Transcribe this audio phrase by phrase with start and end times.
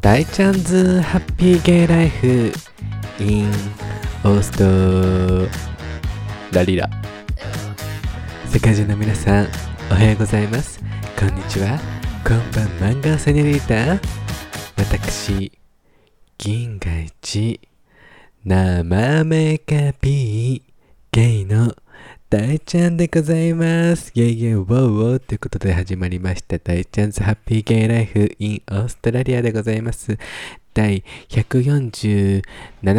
[0.00, 2.50] 大チャンズハッピーゲイライフ
[3.18, 3.50] in
[4.24, 5.46] オースト
[6.56, 6.88] ラリラ。
[8.46, 9.48] 世界中の皆さん
[9.90, 10.80] おはようございます。
[11.18, 11.78] こんにちは。
[12.26, 14.00] こんばんマンガーセニリータ
[14.78, 15.52] 私
[16.38, 17.60] 銀河一
[18.46, 18.82] 生
[19.24, 20.72] メカピー
[21.12, 21.74] ゲイの
[22.30, 24.12] 大ちゃんでございます。
[24.14, 30.16] イェイイェイウォーウォーということで始まりました大ちゃんズハッピーゲイライフ in オーストラリアでございます。
[30.72, 32.42] 第147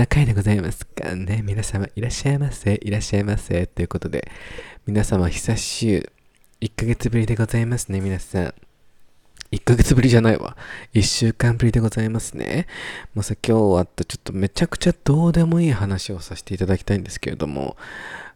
[0.07, 1.43] 回でございますかね。
[1.45, 2.77] 皆様いらっしゃいませ。
[2.83, 3.67] いらっしゃいませ。
[3.67, 4.29] ということで、
[4.85, 6.11] 皆様久しゅう。
[6.59, 8.53] 1ヶ月ぶりでございますね、皆さん。
[9.53, 10.57] 1ヶ月ぶりじゃないわ。
[10.93, 12.67] 1週間ぶりでございますね。
[13.13, 17.77] もうさ、今日あったちょっとめちゃくちゃどうでもいい話をさせていただきたいんですけれども、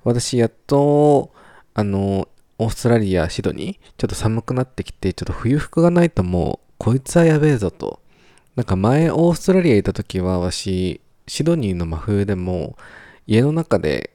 [0.05, 1.33] 私やっと、
[1.73, 7.99] あの、オーストラリア、シドニー、ちょっと寒くなってきて、ちょっと冬服がないともう、こいつはやべえぞと。
[8.55, 12.77] なんか前、オーストラリアいた時は、私、シドニーの真冬でも、
[13.25, 14.11] 家の中で、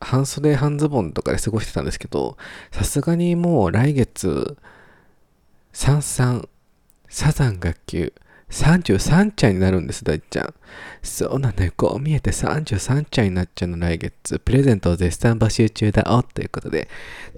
[0.00, 2.38] 半袖半ズボンとかで過ごしてたんですけど、
[2.72, 4.56] さすがにもう来月、
[5.74, 6.48] 三三
[7.08, 8.14] サザン学級、
[8.50, 10.54] 33歳になるんです、大ちゃん。
[11.02, 11.72] そうなのよ。
[11.76, 14.38] こう見えて33歳になっちゃうの、来月。
[14.38, 16.88] プレゼントを絶賛募集中だおということで、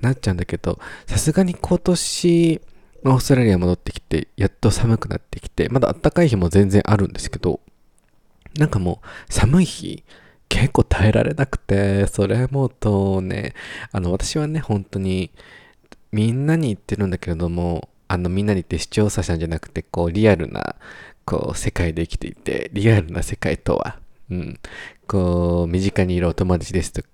[0.01, 2.61] なっちゃうんだけど、さすがに今年、
[3.05, 7.61] オーストラリア戻ってきて、やっと寒くなってきて、まだ暖かい日も全然あるんですけど、
[8.59, 10.05] なんかもう、寒い日、
[10.49, 13.55] 結構耐えられなくて、それもとね、
[13.93, 15.31] あの、私はね、本当に、
[16.13, 20.77] みんなに言ってるんだけれども、あのみんなに言って視聴者さんじゃなくてこうリアルな
[21.25, 23.99] こう世界で生きていてリアルな世界とは、
[24.31, 24.61] うん、
[25.09, 27.09] こう身近にいるお友達ですとか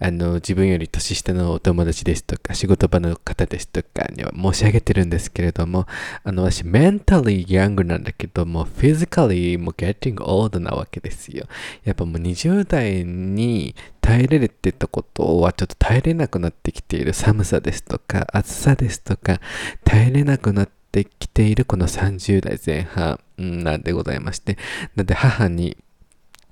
[0.00, 5.86] あの自分より年下のお友達ですとか仕事場の方ですとかには申し上げてるんですけれども
[6.24, 11.46] あの私メンタリーヤングなんだけどもフィジカリーも getting old なわけですよ。
[11.84, 17.14] やっぱもう20代に耐えれてたことはちょっと耐えれなくなってきている。
[17.14, 19.40] 寒さですとか暑さですとか
[19.84, 24.58] 耐えれなくなってきているこの30代前半なんでございまして。
[24.96, 25.76] なんで母に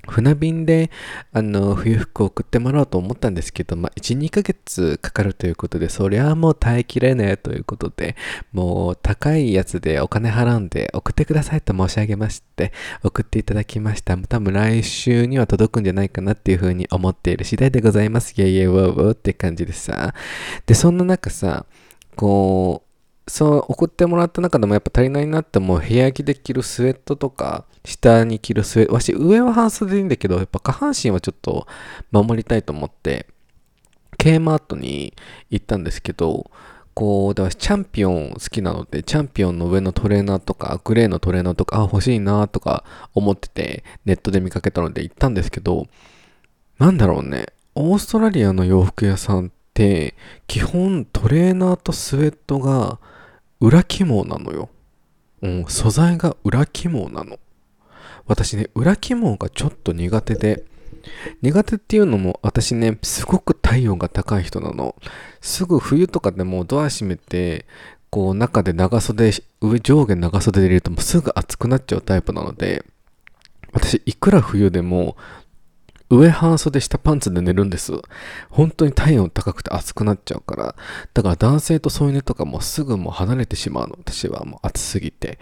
[0.08, 0.90] 船便で
[1.32, 8.16] あの冬服を送ってもらおうと思ったんですけど、まあ、1、2ヶ月かかるということで、そりゃもう耐えきれねえということで、
[8.52, 12.72] もう高いやつでお金払うんで送ってくださいと申し上げまして、
[13.04, 14.16] 送っていただきました。
[14.16, 18.32] 多分来週には届くんじゃないかなっていうふうに思っている次第でございます。
[18.32, 20.14] イェイイェイウォーウォーって感じでさ。
[20.66, 21.66] で、そんな中さ、
[22.16, 22.91] こう、
[23.28, 31.66] そう送ってもらった中でもやっぱ足りないなってもう部屋着で着るスウェットとか下に着るスウェットわし上は半袖でいいんだけどやっぱ下半身はちょっと
[32.10, 33.26] 守りたいと思って
[34.18, 35.14] K マートに
[35.50, 36.50] 行ったんですけど
[36.94, 42.84] こう、だからチャンピオン好きなので、チャンピオンの上のトレーナーとか、グレーのトレーナーとか、あ、欲しいなとか
[43.14, 45.86] 思ってて、ネットで見かけたので行ったんですけど、
[46.78, 50.14] なんだろうね、オーストラリアの洋服屋さんって、
[50.46, 52.98] 基本トレーナーとスウェットが
[53.62, 54.70] 裏起毛なのよ。
[55.40, 57.38] うん、素材が裏起毛なの。
[58.26, 60.64] 私ね、裏起毛がちょっと苦手で、
[61.42, 64.96] 苦手っていうのも私ね、すごく体温が高い人なの。
[65.40, 67.64] すぐ冬とかでもドア閉めて、
[68.10, 69.30] こう中で長袖、
[69.60, 72.84] 上上下長袖で入れるともうすぐ暑くなっちゃうタイプなので、
[73.72, 75.16] 私いくら冬でも
[76.12, 77.92] 上半袖下パンツで寝るんです。
[78.50, 80.74] 本当に体温高くて暑くなっちゃうから。
[81.14, 83.96] だから男性と添い寝とかもすぐもう離れてしまうの。
[83.98, 85.32] 私はもう暑すぎて。
[85.32, 85.38] っ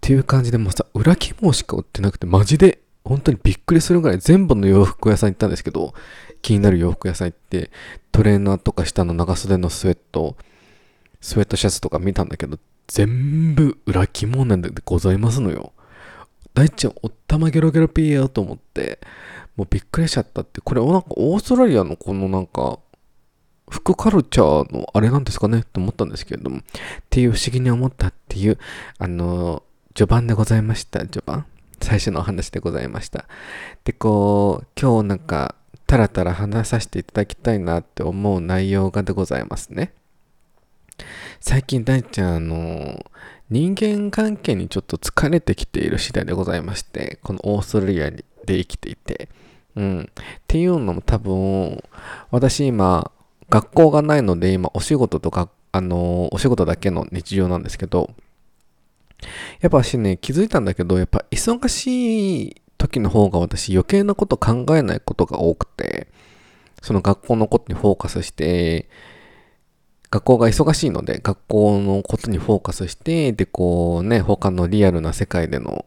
[0.00, 5.94] ていう感じでもうさ、裏起毛しか売ってなくてマジで本当にびっくりするぐらい全部の洋服屋さん行ったんですけど、
[6.42, 7.70] 気になる洋服屋さん行って、
[8.12, 10.36] トレーナーとか下の長袖のスウェット、
[11.20, 15.72] スウェットシャツとか見たんだけど、全部裏起毛なんでございますのよ。
[16.54, 19.00] 大ちゃん、おったまゲロゲロピーよと思って、
[19.56, 22.78] もうびっくりしちゃったって、これなんかオーストラリアのこのなんか、
[23.68, 25.60] 服カルチャーのあれなんですかね？
[25.60, 26.60] って思ったんですけれども、っ
[27.10, 28.58] ていう不思議に思ったっていう、
[28.98, 29.62] あの、
[29.94, 31.46] 序盤でございました、序盤。
[31.80, 33.26] 最初のお話でございました。
[33.84, 39.92] で、こう、今日なんか、たらたら話させていただきたいなって思う内容がでございますね。
[41.40, 43.04] 最近大ちゃん、あの、
[43.50, 49.28] 人間関係にちょっと疲れてきている次第でございまして、このオーストラリアで生きていて、
[49.76, 50.00] うん。
[50.02, 51.82] っていうのも多分、
[52.30, 53.10] 私今、
[53.50, 58.10] 学校がないので今、お仕事とか、あの、お仕事だけの日常なんですけど、
[59.60, 66.08] やっぱ私ね、気づいたんだけど、やっぱ忙しい時の方が私余計なこと考えないことが多くて、
[66.82, 68.88] その学校のことにフォーカスして、
[70.14, 75.86] 学校が忙しいので、学校のことにフォーカスして、で、こうね、他のリアルな世界での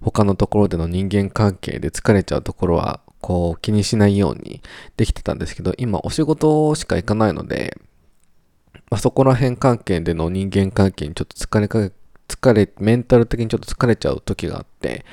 [0.00, 4.62] 他のところでの人間関係で疲れちゃうところは、こう気にしないように
[4.96, 7.76] できてたんですけど、今お仕事しか行かないので、
[8.90, 11.90] まあ、そこら辺関係での人間関係にちょっと疲れか
[12.28, 15.04] 疲れ、メンタル的にちょっと疲れちゃう時があって、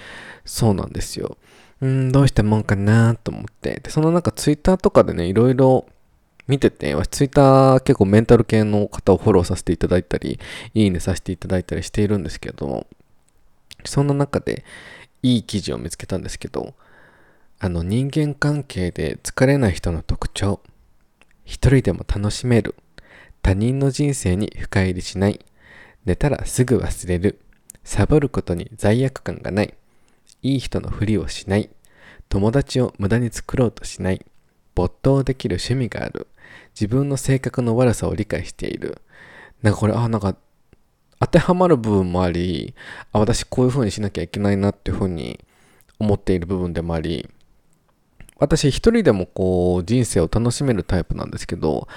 [0.45, 1.38] そうなんですよ。
[1.81, 3.81] うん、どうしたもんかなと思って。
[3.83, 5.86] で、そのなんかツイッターとかでね、いろいろ
[6.48, 10.40] 見てて、ツイッター結構メンタル系の方をフォローさせていただいたり、
[10.74, 12.86] いいねさせていただいたりしているんですけど、
[13.86, 14.66] そんな中で
[15.22, 16.74] いい記事を見つけたんですけど、
[17.60, 20.60] あの人間関係で疲れない人の特徴、
[21.45, 22.75] 一人でも楽しめる、
[23.42, 25.39] 他人の人生に深入りしない、
[26.06, 27.39] 寝たらすぐ忘れる、
[27.86, 29.74] サボることに罪悪感がない、
[30.42, 31.69] いい人のふりをしない、
[32.28, 34.25] 友達を無駄に作ろうとしない、
[34.75, 36.28] 没頭できる趣味がある、
[36.80, 39.02] 自分の性格の悪さを理解している。
[39.62, 40.36] なんかこれ、あ、なんか、
[41.20, 42.74] 当てはまる部分もあり、
[43.12, 45.40] あ、私こういう風にしなきゃいけないなっていう風に
[46.00, 47.30] 思っている部分でもあり、
[48.38, 51.88] 私一人でもこう人生を楽しめるタイプなんですけど、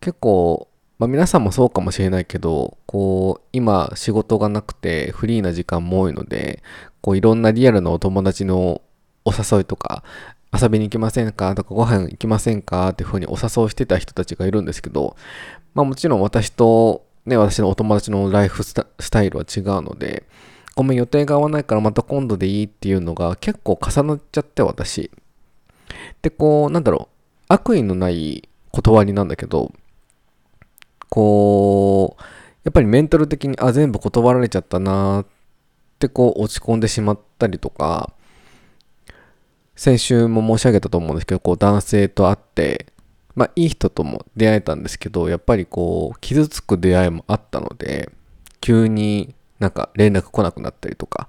[0.00, 0.68] 結構、
[0.98, 6.62] まあ皆さんもそうかもしれないけど、こう、今仕事がなくてフリーな時間も多いので、
[7.00, 8.82] こういろんなリアルなお友達の
[9.24, 10.04] お誘いとか、
[10.52, 11.54] 遊びに行きませんか？
[11.54, 12.90] とかご飯行きませんか？
[12.90, 15.16] っていうふうにお誘いしてた人たちがいるんですけど、
[15.74, 20.24] まあもちろん私とね、私のお友達のライフスタイルは違うので、
[20.74, 25.10] ごめん予定が合わないからまた今度でいいっていうのが結構重なっちゃって私。
[26.20, 29.72] で、こう、なんだろう、悪意のない断りなんだけど、
[31.08, 32.22] こう、
[32.64, 35.26] やっぱりメンタル的に、あ、全部断られちゃったなっ
[35.98, 38.12] てこう落ち込んでしまったりとか、
[39.74, 42.86] 先週も申し上げたと思うんですけど、こう男性と会って、
[43.34, 48.10] まあいい人とも出会えたんですけど、やっぱりこう傷つく出会いもあったので、
[48.60, 51.28] 急になんか連絡来なくなったりとか、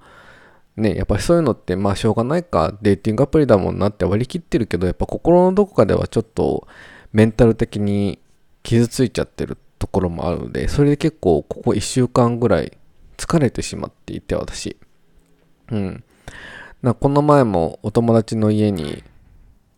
[0.75, 6.67] ね、やっぱりそういうのってまあしょうがないか、デーティングアプリだもんなって割り切ってるけど、やっぱ心のどこかではちょっと
[7.11, 8.19] メンタル的に
[8.63, 12.73] 傷ついちゃってるところもあるので、それで結構ここ1週間ぐらい
[13.17, 14.77] 疲れてしまっていて私。
[15.69, 16.03] うん。
[16.83, 19.03] なこの前もお友達の家に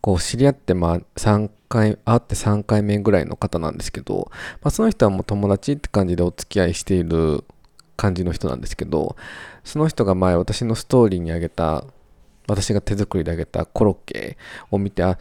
[0.00, 4.30] こう知り合ってまあ3回会って3回目ぐらいの方なんですけど、
[4.62, 7.44] まあ、その人はもう友達って感じでお付き合いしている
[7.96, 9.16] 感じの人なんですけど
[9.64, 11.84] その人が前私のストーリーにあげた
[12.48, 14.36] 私が手作りであげたコロッケ
[14.70, 15.18] を見てあ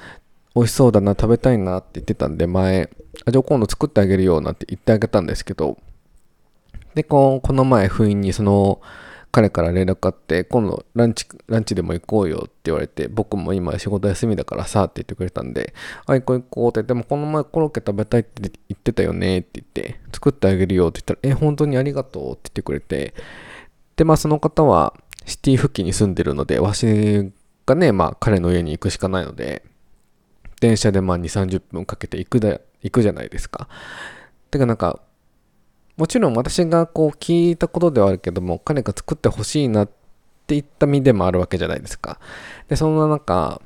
[0.56, 2.90] 美味しそうだな食べたいなって言ってたんで前
[3.26, 5.78] あじゃあ今度作ってあげるよなんて言ってあげたんですけど
[6.96, 8.82] でこの前不意にその
[9.36, 15.74] 彼から連絡あって、今度ランチ、ランチでも行こうよって言われて、僕も今仕事休みだからさって言ってくれたんで、
[16.06, 23.14] あ、行こう行こうって、でもこの前コロッケ食べたいって言ってたよねって言って、作ってあげるよって言ったら、え、本当にありがとうって言ってくれて、
[23.98, 24.94] で、まあその方は
[25.26, 27.30] シティ付近に住んでるので、わし
[27.66, 29.66] がね、まあ彼の家に行くしかないので、
[30.62, 33.68] 電車でまあ2、30分かけて行くだ、行くじゃないですか。
[34.50, 35.02] てかなんか、
[35.98, 39.90] もちろん私がこう聞いたことではあるけども、彼が作ってほしいなっ
[40.46, 42.20] ていった身でもあるわけじゃないですか。
[42.68, 43.62] で、そんな中、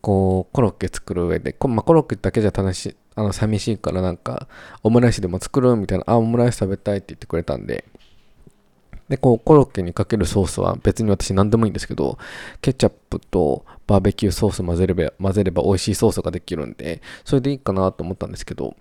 [0.00, 4.46] こう、コロッケ作る上で、まあ、コロッケだけじゃ楽しい、あの、寂しいからなんか、
[4.82, 7.84] オムライスでも作るみたいな、あ、オムライス食べたいって言ってくれたんで、
[9.08, 12.18] で、こう、コロッケにかけるソースは別に私何でもいいんですけど、
[12.60, 18.76] ケチャップとバーベキューソース混ぜれば、混ぜれば美味しいソースができるんで、それでいいかなと思ったんですけど、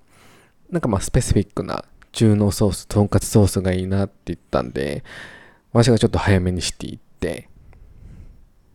[0.70, 5.04] なんかまあスペシフィックな中濃ソース、とんかつソースがいいなって言ったんで、
[5.72, 7.50] 私がちょっと早めにしていって、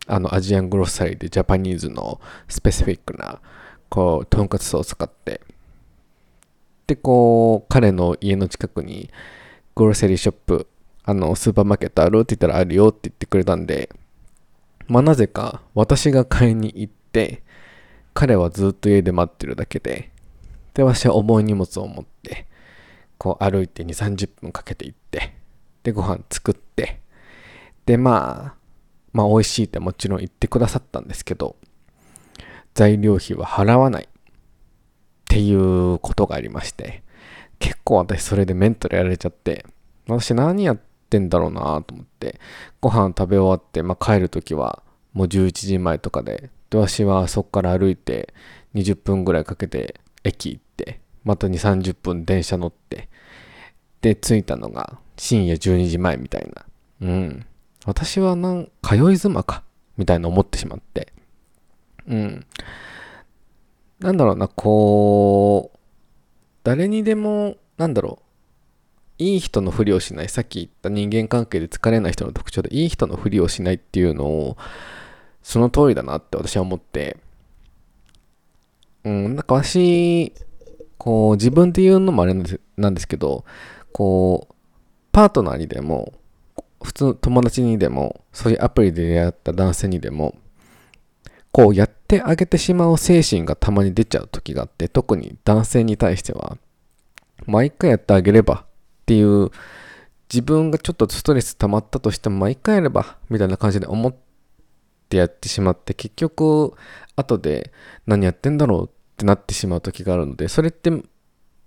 [0.06, 3.40] あのアジアングロッサリーでジャパニーズのスペシフィックな、
[3.88, 5.40] こう、とんかつソース買って、
[6.86, 9.10] で、こう、彼の家の近くに、
[9.74, 10.68] グロッセリーショップ、
[11.04, 13.90] あの、スーパーマーケットあるって言ったらあるよって言ってくれたんで、
[14.86, 17.42] まあなぜか私が買いに行って、
[18.12, 20.10] 彼はずっと家で待ってるだけで、
[20.74, 22.13] で、私は重い荷物を持って、
[23.24, 25.32] こう歩いて2、30分かけて行って、
[25.82, 27.00] で、ご飯作って、
[27.86, 28.54] で、まあ、
[29.14, 31.56] まあ美味しいってもちろん言ってくださったんですけど、
[32.74, 34.08] 材料費は払わないっ
[35.24, 37.02] ていうことがありまして、
[37.58, 39.64] 結構私それでメンタルやられちゃって、
[40.06, 42.38] 私何やってんだろうなと思って、
[42.82, 44.82] ご飯食べ終わって、まあ帰るときは
[45.14, 48.34] もう11時前とかで、で、私はそこから歩いて
[48.74, 53.08] 20分ぐらいかけて駅行って、また2、30分電車乗って、
[54.00, 56.64] で、着いたのが深夜12時前みたいな。
[57.00, 57.46] うん。
[57.86, 59.62] 私はなん、通い妻か、
[59.96, 61.12] みたいな思ってしまって。
[62.06, 62.46] うん。
[64.00, 65.78] なんだろうな、こう、
[66.62, 68.24] 誰にでも、なんだろう、
[69.18, 74.56] いい人のふりをしないさっき言った人間関係で疲れない人の特徴でいい人のふりをしないっていうのを
[75.42, 77.16] その通りだなって私は思って
[79.04, 80.32] うんなんか私
[81.04, 82.32] こう自分で言うのもあれ
[82.78, 83.44] なんですけど
[83.92, 84.54] こう
[85.12, 86.14] パートナーにでも
[86.82, 90.34] 普通友達にでもそういうアプリで出会った男性にでも
[91.52, 96.56] こうやってあげてしまう精神がたまに出ちゃう時があって特に男性に対しては
[97.44, 98.66] 毎回やってあげればっ
[99.04, 99.50] ていう
[100.32, 104.14] 自分がちょっとストレス溜まったとしても毎回やればみたいな感じで思っ
[105.10, 106.72] てやってしまって結局
[107.14, 107.74] 後で
[108.06, 110.90] 何やってんだろうってなってしまう時があるのでそれって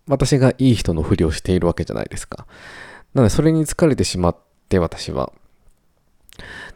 [0.08, 2.48] 私がいい人のふりをしているわけじゃないですか。
[3.14, 4.38] なのでそれに疲れてしまっ
[4.70, 5.32] て私は。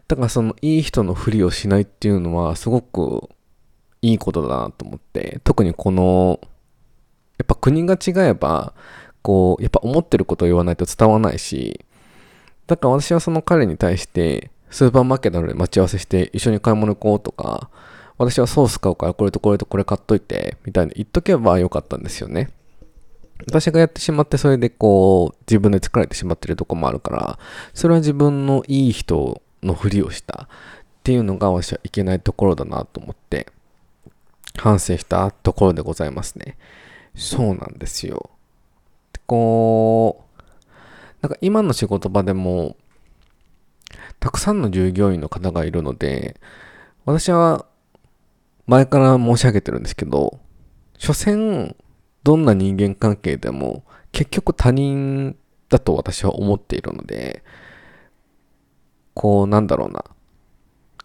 [0.08, 3.30] だからそのいい人のふりをしないっていうのはすごく
[4.02, 6.40] いいことだなと思って特にこの
[7.38, 8.74] やっぱ国が違えば
[9.22, 11.86] こうやっぱ思ってることを言わないと伝わないし
[12.68, 17.70] だから私はその彼に対してスーパーマーケットで待ち合わせして一緒に買い物行こうとか
[18.22, 22.52] 私はソース買うからこれとこれとこれ買っといてみたいに言っとけばよかったんですよね。
[23.48, 27.40] 私がやってしまってそれでこう自分で疲れてしまってるとこもあるから
[27.74, 30.48] それは自分のいい人のふりをしたっ
[31.02, 33.48] ていうのが私はいけないところだなと思って
[34.56, 36.58] 反省したところでございますね。
[37.16, 38.30] そうなんですよ。
[39.26, 40.44] こう
[41.22, 42.76] なんか今の仕事場でも
[44.20, 46.40] たくさんの従業員の方がいるので
[47.06, 47.66] 私は
[48.72, 50.40] 前から申し上げてるんですけど
[50.98, 51.76] 所詮
[52.24, 55.36] どんな人間関係でも結局他人
[55.70, 57.44] だと私は思っているので、
[59.14, 60.04] こうなんだろうな。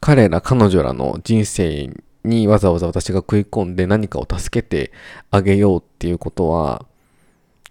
[0.01, 1.91] 彼ら彼女らの人生
[2.25, 4.93] にわざわざ私が食い込んで何かを助けて
[5.31, 6.85] あげようっていうことは、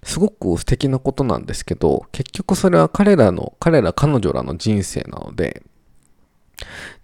[0.03, 5.63] すごく素敵なことなんですけど、結局それは彼らの、彼ら彼女らの人生なので、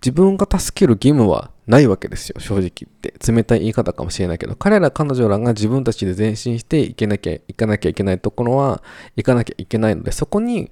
[0.01, 3.13] 自分が助ける義務はないわけですよ、正直言って。
[3.31, 8.83] 冷たい言い方かもしれないけど、彼ら彼女らが自分たちで前進していけなきゃ、行かなきゃいけないところは
[9.15, 10.71] 行かなきゃいけないので、そこに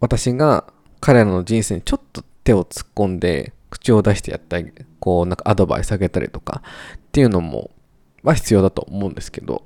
[0.00, 0.66] 私が
[1.00, 6.62] 彼らの人生にちょっと手を突っ込んで、口を出してやったり、こうなんかアドバイスあげたりとか
[6.96, 7.70] っていうのも、
[8.22, 9.62] は必要だと思うんですけど、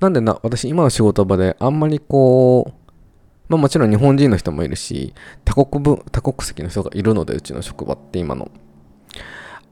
[0.00, 2.72] なんでな、私今の仕事場であんまりこう、
[3.50, 5.12] まあもちろん日本人の人もいるし、
[5.44, 8.48] 多国分、多国籍の人がいるので、うちの職場って今の。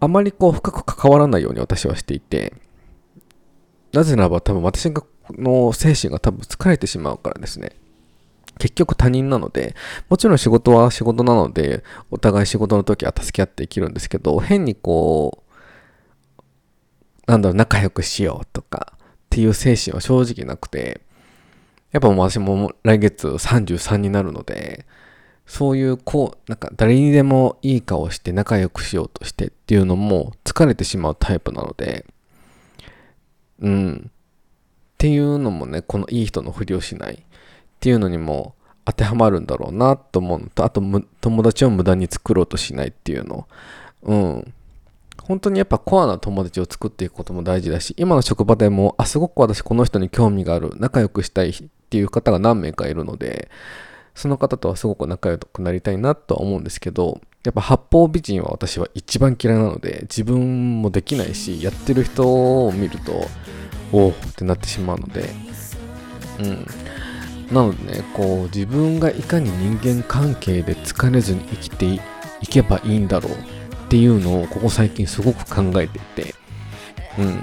[0.01, 2.55] あまりこう深く関わらないように私はしていて、
[3.93, 4.93] なぜならば多分私
[5.31, 7.77] の精神が多分疲れてしまうからですね。
[8.59, 9.77] 結局他人なので、
[10.09, 15.45] もちろん仕事は仕事なので、お互い仕事の時は助け合って生きるんですけど、変にこ
[17.29, 21.03] う、なんだろう、仲良くしようとかっていう精神は正直なくて、
[21.92, 24.87] やっぱ私も来月33になるので、
[25.47, 32.04] そういうこう、なんか誰にでもいい顔して仲良くしようとしてっていうのも疲れてしまうタイプなので、
[33.61, 34.11] うん。
[34.11, 34.11] っ
[34.99, 37.18] ていうのもね、このいい人のふりをしないっ
[37.80, 38.54] ていうのにも
[38.85, 40.83] 当てはまるんだろうなと思うのと、あと
[41.21, 43.49] 友達を無駄に作ろうとしないっていうの。
[44.02, 44.54] うん。
[45.23, 51.52] 本当にやっぱコアな友達を作っていくことも大事だし、今の職場でも、あ、すごく私この人に興味がある、仲良くしたい
[51.88, 53.50] っていう方が何名かいるので、
[54.14, 63.26] その方とはすごく仲良くなりたいなとは思うんですけど、やっぱ八方美人は私は一番嫌いなので、自分もできないし、やってる人を見ると、
[63.90, 65.30] おおってなってしまうので、
[66.40, 66.66] うん。
[67.50, 72.00] なのでね、こう、自分がいかに人間関係で疲れずに生きてい
[72.50, 73.37] けばいいんだろうっ
[73.88, 76.35] ていうのをここ最近すごく考えていて、
[77.18, 77.42] うん。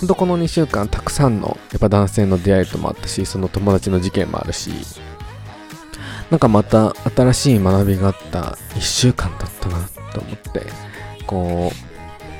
[0.00, 4.70] ほんとこの2週間たくさんのやっぱ男性の出会いともあったし、その友達の事件もあるし、
[6.30, 10.66] なんかまた新しい学びがあった1週間だったなと思って、
[11.26, 11.72] こ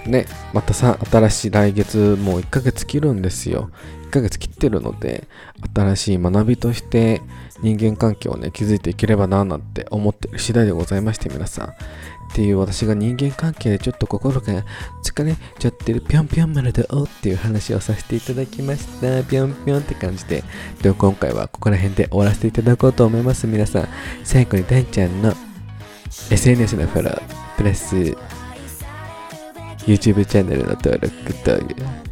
[0.06, 3.70] う、ね、またさ、新しい来月もう1ヶ月切るんですよ。
[4.08, 5.26] 1ヶ月切ってるので、
[5.75, 7.22] 新しい学びとして
[7.62, 11.75] 人間関係をね、築いていければななんて思ってる次第でございまして、皆さん。
[12.30, 14.64] っていう私が人間関係でちょっと心が
[15.02, 19.23] 疲れちゃってるぴょんぴょん丸でおうっていう話をさせていただきました。
[19.25, 20.45] ぴょんぴょんって感じで
[20.83, 23.47] で今回はここら辺で終わらせていただこうと思います。
[23.47, 23.88] 皆さん
[24.25, 25.33] 最後にダンちゃんの
[26.30, 27.23] SNS のフォロー
[27.56, 28.16] プラス
[29.87, 31.11] YouTube チャンネルの登録
[31.45, 31.59] と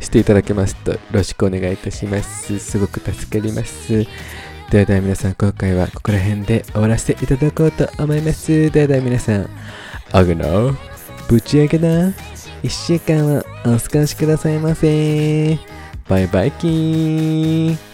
[0.00, 2.58] していただけますとよろしくお願いいたします。
[2.58, 4.06] すごく助かります。
[4.70, 8.70] ではでは皆さん今回はここら辺で終わらせていただこうと思います。
[8.70, 9.50] ではでは皆さん
[10.16, 10.46] あぐな
[11.28, 12.14] ぶち上げな。
[12.62, 15.58] 一週間はお過ごしくださいませ。
[16.08, 17.72] バイバイキー。
[17.72, 17.93] ン